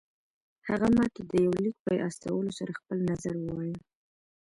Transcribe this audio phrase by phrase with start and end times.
[0.67, 3.79] هغه ماته د يوه ليک په استولو سره خپل نظر ووايه.